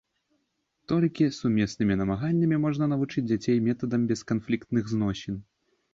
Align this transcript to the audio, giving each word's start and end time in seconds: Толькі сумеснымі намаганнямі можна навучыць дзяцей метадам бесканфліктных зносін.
Толькі 0.91 1.27
сумеснымі 1.39 1.97
намаганнямі 2.01 2.57
можна 2.65 2.89
навучыць 2.95 3.25
дзяцей 3.29 3.57
метадам 3.69 4.01
бесканфліктных 4.13 4.83
зносін. 4.95 5.35